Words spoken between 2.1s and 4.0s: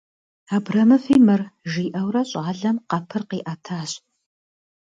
щӏалэм къэпыр къиӏэтащ.